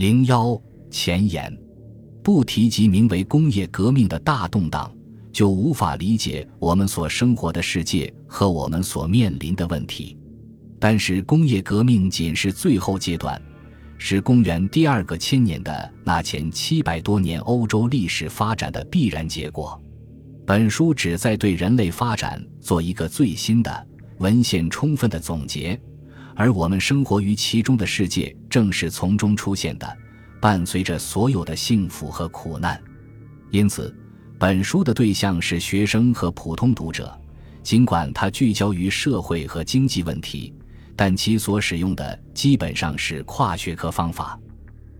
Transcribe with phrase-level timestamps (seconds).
[0.00, 0.58] 零幺
[0.90, 1.54] 前言：
[2.22, 4.90] 不提及名为工业革命的大动荡，
[5.30, 10.16] 就无法理解我们所生活的世界和我们所面临的问题。
[10.78, 13.38] 但是，工业革命仅是最后阶段，
[13.98, 19.78] 是公元第二个千年的那前七百多年欧洲历史发展的必然结果。
[20.46, 23.86] 本书旨在对人类发展做一个最新的、
[24.16, 25.78] 文献充分的总结。
[26.40, 29.96] 而我们生活于其中的世界，正是从中出现的，
[30.40, 32.82] 伴随着所有的幸福和苦难。
[33.50, 33.94] 因此，
[34.38, 37.14] 本书的对象是学生和普通读者。
[37.62, 40.50] 尽管它聚焦于社会和经济问题，
[40.96, 44.40] 但其所使用的基本上是跨学科方法。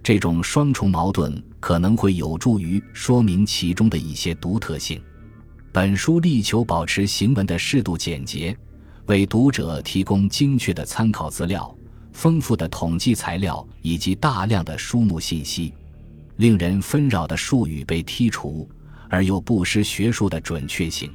[0.03, 5.03] 这种双重矛盾可能会有助于说明其中的一些独特性。
[5.73, 8.55] 本书力求保持行文的适度简洁。
[9.07, 11.75] 为读者提供精确的参考资料、
[12.13, 15.75] 丰富的统计材料以及大量的书目信息，
[16.37, 18.69] 令人纷扰的术语被剔除，
[19.09, 21.11] 而又不失学术的准确性。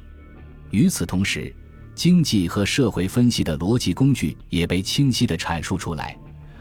[0.70, 1.54] 与此同时，
[1.94, 6.14] 经济和社会分析的逻辑工具也被清晰地阐述出来，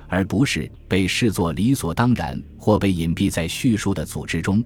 [0.07, 4.63] 而不是被视作理所当然或被隐蔽在叙述的组织中，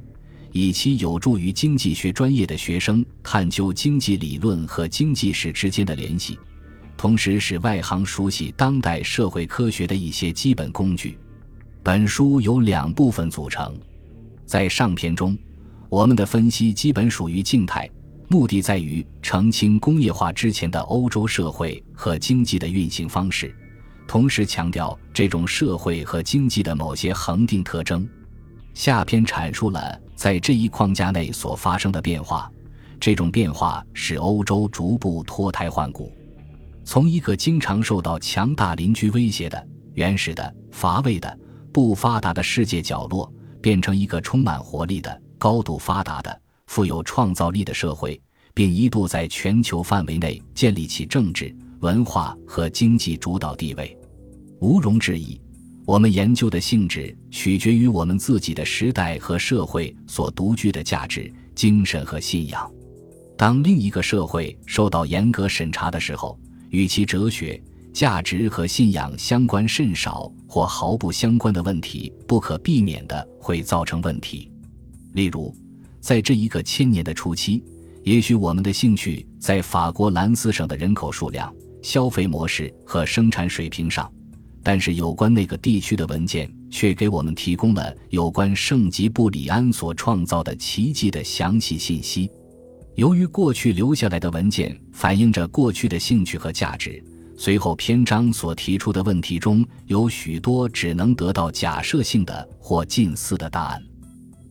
[0.52, 6.37] 以其有助于经济学专业的学生探究经济理论和经济史之间的联系。
[7.00, 11.17] 同时使外行熟悉当代社会科学的一些基本工具。
[11.81, 13.73] 本书由两部分组成，
[14.45, 15.38] 在上篇中，
[15.88, 17.89] 我们的分析基本属于静态，
[18.27, 23.55] 目的在于澄清工业化之前的欧洲社会和经济的运行方式，
[24.05, 28.05] 同时强调这种社会和经济的某些恒定特征。
[28.73, 32.52] 下篇阐述了在这一框架内所发生的变化，
[33.00, 36.11] 这种变化使欧洲逐步脱胎换骨。
[36.91, 41.39] 从一个经常受到强大邻居威胁的原始的、乏味的、
[41.71, 43.31] 不发达的世界角落，
[43.61, 48.19] 变成一个充满活力的、高度发达的、富有创造力的社会，
[48.55, 53.95] 并一度在全球范围内建立起政治、文化和经济主导地位。
[54.59, 55.39] 毋庸置疑，
[55.85, 62.67] 我们研究的性质取决于我们自己的时代和社会所独具的价值、精神和信仰。
[63.37, 66.35] 当另一个社会受到严格审查的时候，
[66.69, 67.61] 与其哲学、
[67.93, 74.52] 价值和信仰相关甚少或毫不相关的问题，不可避免的会造成问题。
[75.13, 75.55] 例如，
[75.99, 77.63] 在这一个千年的初期，
[78.03, 84.11] 也许我们的兴趣在法国兰斯省的人口数量、消费模式和生产水平上，
[84.63, 92.29] 但是有关那个地区的文件却给我们提供了有关圣吉布里安所创造的奇迹的详细信息。
[92.99, 97.02] 由于过去留下来的文件反映着过去的兴趣和价值，
[97.37, 103.82] 随后篇章所提出的问题中有许多只能得到假设性的或近似的答案。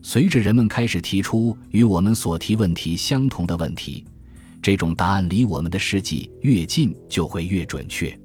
[0.01, 4.03] 随着人们开始提出与我们所提问题相同的问题，
[4.63, 8.19] 这种答案离我们的事迹越近，就会越准确。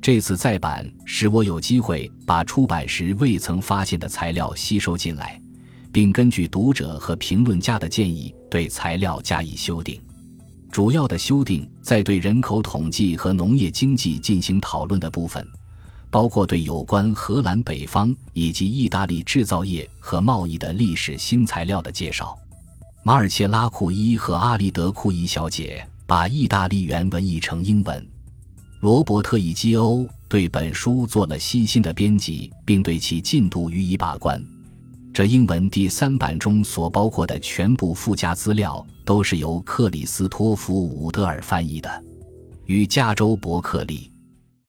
[0.00, 5.42] 这次再版使我有机会把出版时未曾发现的材料吸收进来。
[5.96, 9.98] 并根据读者和评论家的建议对材料加以修订。
[10.70, 15.42] 主要的修订在对人口统计和农业经济进行讨论的部分，
[16.10, 22.36] 包括对有关荷兰北方以及意大利制造业和贸易的历史新材料的介绍。
[23.02, 28.06] 马尔切拉库伊和阿里德库伊小姐把意大利原文译成英文。
[28.80, 34.38] 罗伯特伊基欧对本书做了细心的编辑，并对其进度予以把关。
[35.16, 42.04] 这英文第三版中所包括的全部附加资料都是由克里斯托弗·伍德尔翻译的，
[42.66, 44.12] 与加州伯克利。